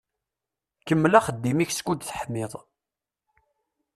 Kemmel 0.87 1.17
axeddim-ik 1.19 1.71
skud 1.73 1.99
teḥmiḍ. 2.01 2.53